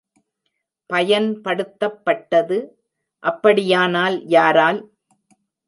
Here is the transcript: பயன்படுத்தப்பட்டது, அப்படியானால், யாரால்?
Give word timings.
பயன்படுத்தப்பட்டது, 0.89 2.57
அப்படியானால், 3.23 4.17
யாரால்? 4.27 4.81